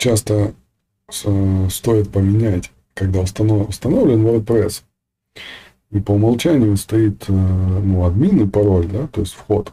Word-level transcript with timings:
часто 0.00 0.54
стоит 1.10 2.10
поменять, 2.10 2.72
когда 2.94 3.20
установлен 3.20 4.26
WordPress. 4.26 4.82
И 5.90 6.00
по 6.00 6.12
умолчанию 6.12 6.76
стоит 6.76 7.28
ну, 7.28 8.04
админ 8.04 8.44
и 8.44 8.48
пароль, 8.48 8.86
да, 8.86 9.08
то 9.08 9.20
есть 9.20 9.34
вход. 9.34 9.72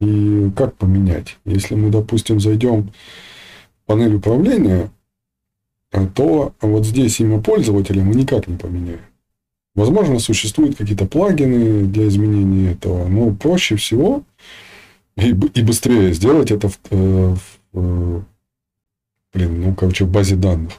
И 0.00 0.50
как 0.56 0.76
поменять? 0.76 1.38
Если 1.44 1.74
мы, 1.74 1.90
допустим, 1.90 2.40
зайдем 2.40 2.90
в 2.90 3.86
панель 3.86 4.14
управления, 4.14 4.90
то 6.14 6.52
вот 6.60 6.84
здесь 6.84 7.20
имя 7.20 7.40
пользователя 7.40 8.02
мы 8.02 8.14
никак 8.14 8.48
не 8.48 8.56
поменяем. 8.56 9.00
Возможно, 9.74 10.18
существуют 10.18 10.76
какие-то 10.76 11.06
плагины 11.06 11.86
для 11.86 12.08
изменения 12.08 12.72
этого, 12.72 13.08
но 13.08 13.34
проще 13.34 13.76
всего 13.76 14.22
и, 15.16 15.32
быстрее 15.32 16.12
сделать 16.12 16.50
это 16.50 16.68
в, 16.68 16.78
э, 16.90 17.34
в, 17.72 18.18
э, 18.18 18.22
блин, 19.36 19.60
ну, 19.60 19.74
короче, 19.74 20.04
в 20.04 20.10
базе 20.10 20.34
данных. 20.36 20.72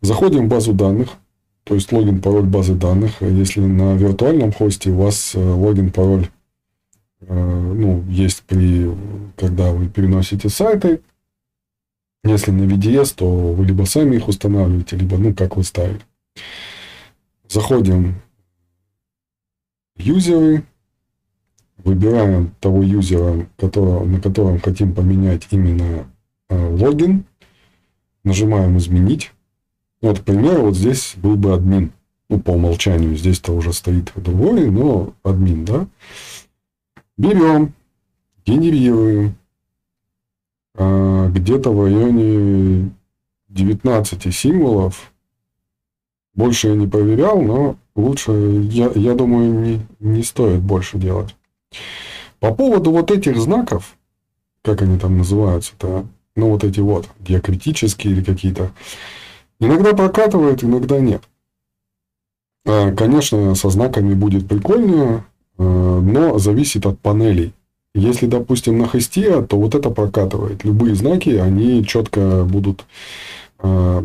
Заходим 0.00 0.46
в 0.46 0.48
базу 0.48 0.72
данных, 0.72 1.10
то 1.62 1.76
есть 1.76 1.92
логин, 1.92 2.20
пароль 2.20 2.44
базы 2.44 2.74
данных. 2.74 3.22
Если 3.22 3.60
на 3.60 3.94
виртуальном 3.94 4.52
хосте 4.52 4.90
у 4.90 4.96
вас 4.96 5.36
э, 5.36 5.38
логин, 5.38 5.92
пароль 5.92 6.28
ну, 7.28 8.04
есть 8.08 8.42
при, 8.42 8.90
когда 9.36 9.70
вы 9.70 9.88
переносите 9.88 10.48
сайты. 10.48 11.00
Если 12.24 12.50
на 12.50 12.64
VDS, 12.64 13.14
то 13.16 13.28
вы 13.28 13.64
либо 13.64 13.84
сами 13.84 14.16
их 14.16 14.28
устанавливаете, 14.28 14.96
либо, 14.96 15.16
ну, 15.18 15.34
как 15.34 15.56
вы 15.56 15.64
ставили. 15.64 16.00
Заходим 17.48 18.16
юзеры, 19.96 20.64
выбираем 21.78 22.54
того 22.60 22.82
юзера, 22.82 23.46
которого, 23.56 24.04
на 24.04 24.20
котором 24.20 24.60
хотим 24.60 24.94
поменять 24.94 25.48
именно 25.50 25.82
э, 25.82 26.04
логин, 26.52 27.24
нажимаем 28.24 28.76
«Изменить». 28.78 29.32
Вот, 30.00 30.20
к 30.20 30.24
примеру, 30.24 30.62
вот 30.62 30.76
здесь 30.76 31.14
был 31.16 31.36
бы 31.36 31.54
админ. 31.54 31.92
Ну, 32.28 32.40
по 32.40 32.50
умолчанию 32.50 33.16
здесь-то 33.16 33.52
уже 33.52 33.72
стоит 33.72 34.12
другой, 34.16 34.70
но 34.70 35.14
админ, 35.22 35.64
да. 35.64 35.86
Берем, 37.16 37.74
генерируем 38.44 39.36
а, 40.74 41.28
где-то 41.28 41.70
в 41.70 41.84
районе 41.84 42.90
19 43.48 44.34
символов. 44.34 45.12
Больше 46.34 46.68
я 46.68 46.74
не 46.74 46.86
проверял, 46.86 47.40
но 47.42 47.76
лучше, 47.94 48.32
я, 48.70 48.90
я 48.94 49.14
думаю, 49.14 49.52
не, 49.52 49.86
не 50.00 50.22
стоит 50.22 50.62
больше 50.62 50.98
делать. 50.98 51.36
По 52.40 52.54
поводу 52.54 52.90
вот 52.90 53.10
этих 53.10 53.36
знаков, 53.36 53.96
как 54.62 54.82
они 54.82 54.98
там 54.98 55.18
называются-то, 55.18 56.06
ну 56.36 56.50
вот 56.50 56.64
эти 56.64 56.80
вот, 56.80 57.08
диакритические 57.20 58.14
или 58.14 58.22
какие-то, 58.22 58.70
иногда 59.60 59.92
прокатывают, 59.92 60.64
иногда 60.64 60.98
нет. 61.00 61.22
А, 62.64 62.92
конечно, 62.92 63.54
со 63.54 63.70
знаками 63.70 64.14
будет 64.14 64.48
прикольнее, 64.48 65.24
а, 65.58 66.00
но 66.00 66.38
зависит 66.38 66.86
от 66.86 66.98
панелей. 67.00 67.52
Если, 67.94 68.26
допустим, 68.26 68.78
на 68.78 68.86
хосте, 68.86 69.42
то 69.42 69.58
вот 69.58 69.74
это 69.74 69.90
прокатывает. 69.90 70.64
Любые 70.64 70.94
знаки, 70.94 71.30
они 71.30 71.84
четко 71.84 72.44
будут 72.44 72.86
а, 73.58 74.02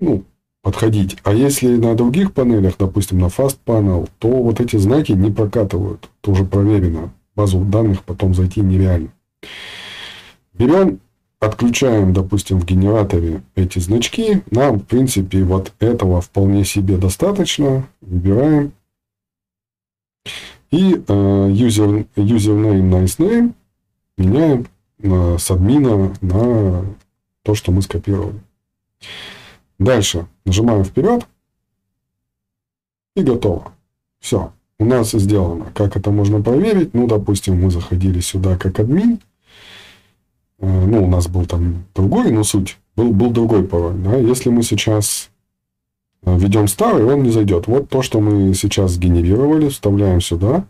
ну, 0.00 0.24
подходить. 0.62 1.16
А 1.22 1.32
если 1.32 1.76
на 1.76 1.94
других 1.94 2.32
панелях, 2.32 2.74
допустим, 2.78 3.20
на 3.20 3.26
Fast 3.26 3.58
Panel, 3.64 4.08
то 4.18 4.28
вот 4.28 4.60
эти 4.60 4.76
знаки 4.76 5.12
не 5.12 5.30
прокатывают. 5.30 6.08
Это 6.20 6.32
уже 6.32 6.44
проверено. 6.44 7.12
Базу 7.36 7.60
данных 7.60 8.02
потом 8.02 8.34
зайти 8.34 8.62
нереально. 8.62 9.10
Берем, 10.54 10.98
отключаем, 11.40 12.12
допустим, 12.12 12.60
в 12.60 12.64
генераторе 12.64 13.42
эти 13.54 13.78
значки. 13.78 14.42
Нам, 14.50 14.80
в 14.80 14.84
принципе, 14.84 15.42
вот 15.44 15.72
этого 15.78 16.20
вполне 16.20 16.64
себе 16.64 16.96
достаточно. 16.96 17.86
Выбираем. 18.00 18.72
И 20.70 20.94
э, 20.94 20.98
user, 21.06 22.06
username, 22.16 22.90
nice 22.90 23.18
name 23.18 23.54
меняем 24.18 24.66
э, 24.98 25.36
с 25.38 25.50
админа 25.50 26.14
на 26.20 26.84
то, 27.42 27.54
что 27.54 27.70
мы 27.70 27.82
скопировали. 27.82 28.40
Дальше 29.78 30.26
нажимаем 30.44 30.84
вперед. 30.84 31.26
И 33.14 33.22
готово. 33.22 33.72
Все. 34.20 34.52
У 34.78 34.84
нас 34.84 35.12
сделано. 35.12 35.66
Как 35.74 35.96
это 35.96 36.10
можно 36.10 36.42
проверить? 36.42 36.92
Ну, 36.92 37.06
допустим, 37.06 37.60
мы 37.62 37.70
заходили 37.70 38.20
сюда 38.20 38.58
как 38.58 38.78
админ. 38.80 39.20
Э, 40.58 40.86
ну, 40.86 41.04
у 41.04 41.06
нас 41.06 41.28
был 41.28 41.46
там 41.46 41.84
другой, 41.94 42.30
но 42.30 42.44
суть. 42.44 42.78
Был, 42.94 43.12
был 43.12 43.30
другой 43.30 43.66
пароль. 43.66 43.96
Да? 43.98 44.16
Если 44.16 44.48
мы 44.48 44.62
сейчас 44.62 45.30
э, 46.22 46.36
введем 46.36 46.68
старый, 46.68 47.04
он 47.04 47.22
не 47.22 47.30
зайдет. 47.30 47.66
Вот 47.66 47.88
то, 47.88 48.02
что 48.02 48.20
мы 48.20 48.54
сейчас 48.54 48.92
сгенерировали, 48.92 49.68
вставляем 49.68 50.20
сюда. 50.20 50.66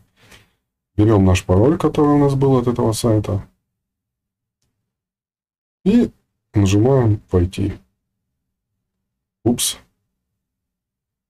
Берем 0.97 1.25
наш 1.25 1.45
пароль, 1.45 1.77
который 1.79 2.15
у 2.15 2.19
нас 2.19 2.35
был 2.35 2.57
от 2.57 2.67
этого 2.67 2.93
сайта. 2.93 3.47
И 5.85 6.11
нажимаем 6.55 7.21
«Войти». 7.31 7.75
Упс. 9.45 9.77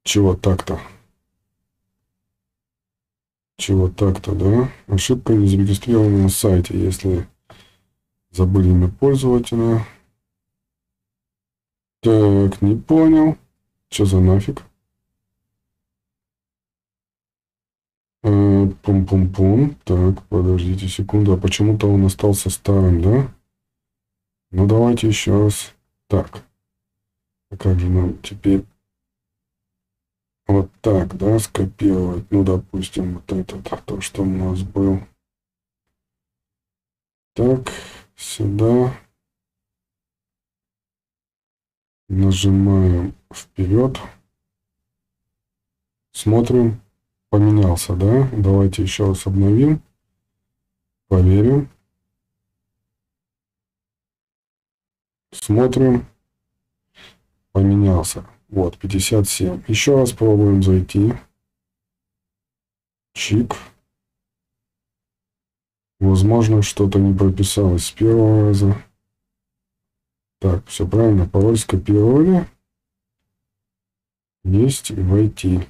Чего 0.02 0.34
так-то? 0.34 0.80
Чего 3.58 3.88
так-то, 3.88 4.32
да? 4.34 4.70
Ошибка 4.86 5.34
не 5.34 5.46
зарегистрирована 5.48 6.22
на 6.22 6.28
сайте, 6.28 6.78
если 6.78 7.26
забыли 8.36 8.68
имя 8.68 8.88
пользователя. 8.88 9.86
Так, 12.02 12.60
не 12.60 12.76
понял. 12.76 13.36
Что 13.88 14.04
за 14.04 14.20
нафиг? 14.20 14.62
Э, 18.22 18.66
пум-пум-пум. 18.82 19.76
Так, 19.84 20.22
подождите 20.28 20.86
секунду. 20.88 21.32
А 21.32 21.36
почему-то 21.38 21.88
он 21.88 22.04
остался 22.04 22.50
старым, 22.50 23.00
да? 23.00 23.32
Ну, 24.50 24.66
давайте 24.66 25.08
еще 25.08 25.44
раз. 25.44 25.74
Так. 26.08 26.44
А 27.50 27.56
как 27.56 27.78
же 27.78 27.88
нам 27.88 28.18
теперь 28.18 28.64
вот 30.46 30.70
так, 30.80 31.16
да, 31.16 31.38
скопировать? 31.38 32.30
Ну, 32.30 32.44
допустим, 32.44 33.14
вот 33.14 33.32
это, 33.32 33.80
то, 33.80 34.00
что 34.00 34.22
у 34.22 34.26
нас 34.26 34.62
был. 34.62 35.00
Так, 37.34 37.70
сюда. 38.16 38.92
Нажимаем 42.08 43.14
вперед. 43.32 43.98
Смотрим. 46.12 46.80
Поменялся, 47.28 47.94
да? 47.94 48.28
Давайте 48.32 48.82
еще 48.82 49.06
раз 49.08 49.26
обновим. 49.26 49.82
Проверим. 51.08 51.68
Смотрим 55.32 56.06
поменялся. 57.56 58.26
Вот, 58.50 58.76
57. 58.76 59.62
Еще 59.66 59.96
раз 59.96 60.12
пробуем 60.12 60.62
зайти. 60.62 61.14
Чик. 63.14 63.56
Возможно, 66.08 66.62
что-то 66.62 66.98
не 66.98 67.16
прописалось 67.16 67.86
с 67.86 67.90
первого 67.90 68.48
раза. 68.48 68.76
Так, 70.40 70.64
все 70.66 70.86
правильно. 70.86 71.26
Пароль 71.26 71.58
скопировали. 71.58 72.46
Есть 74.44 74.90
войти. 74.90 75.60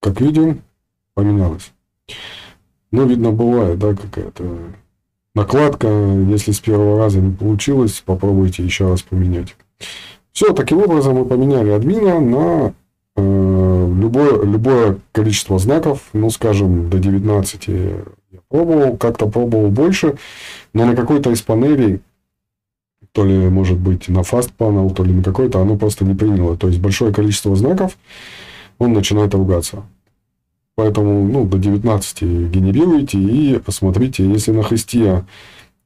Как 0.00 0.20
видим, 0.20 0.62
поменялось. 1.14 1.72
Ну, 2.90 3.06
видно, 3.06 3.32
бывает, 3.32 3.78
да, 3.78 3.94
какая-то 3.94 4.74
Накладка, 5.36 5.86
если 5.86 6.52
с 6.52 6.60
первого 6.60 6.98
раза 6.98 7.20
не 7.20 7.30
получилось, 7.30 8.02
попробуйте 8.06 8.64
еще 8.64 8.88
раз 8.88 9.02
поменять. 9.02 9.54
Все, 10.32 10.54
таким 10.54 10.78
образом 10.78 11.16
мы 11.16 11.26
поменяли 11.26 11.68
админа 11.68 12.20
на 12.20 12.74
любое, 14.06 14.44
любое 14.44 14.98
количество 15.12 15.58
знаков, 15.58 16.02
ну, 16.12 16.30
скажем, 16.30 16.88
до 16.88 16.98
19 16.98 17.68
я 17.68 18.40
пробовал, 18.48 18.96
как-то 18.96 19.26
пробовал 19.26 19.70
больше, 19.70 20.16
но 20.72 20.86
на 20.86 20.94
какой-то 20.94 21.30
из 21.30 21.42
панелей, 21.42 22.00
то 23.12 23.24
ли, 23.24 23.48
может 23.48 23.78
быть, 23.78 24.08
на 24.08 24.20
Fast 24.20 24.52
Panel, 24.58 24.94
то 24.94 25.04
ли 25.04 25.12
на 25.12 25.22
какой-то, 25.22 25.60
оно 25.60 25.76
просто 25.76 26.04
не 26.04 26.14
приняло. 26.14 26.56
То 26.56 26.68
есть, 26.68 26.80
большое 26.80 27.12
количество 27.12 27.56
знаков, 27.56 27.96
он 28.78 28.92
начинает 28.92 29.34
ругаться. 29.34 29.84
Поэтому 30.74 31.26
ну, 31.26 31.46
до 31.46 31.56
19 31.58 32.22
генерируйте 32.50 33.18
и 33.18 33.58
посмотрите, 33.58 34.28
если 34.28 34.52
на 34.52 34.62
хосте 34.62 35.24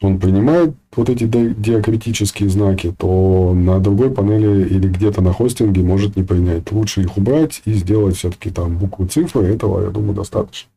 он 0.00 0.18
принимает 0.18 0.74
вот 0.96 1.10
эти 1.10 1.24
диакритические 1.24 2.48
знаки, 2.48 2.94
то 2.96 3.52
на 3.54 3.80
другой 3.80 4.10
панели 4.10 4.66
или 4.66 4.88
где-то 4.88 5.20
на 5.20 5.32
хостинге 5.32 5.82
может 5.82 6.16
не 6.16 6.22
принять. 6.22 6.72
Лучше 6.72 7.02
их 7.02 7.18
убрать 7.18 7.60
и 7.66 7.74
сделать 7.74 8.16
все-таки 8.16 8.50
там 8.50 8.78
буквы, 8.78 9.06
цифры. 9.06 9.44
Этого, 9.44 9.84
я 9.84 9.90
думаю, 9.90 10.14
достаточно. 10.14 10.70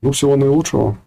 Ну, 0.00 0.12
всего 0.12 0.36
наилучшего. 0.36 0.98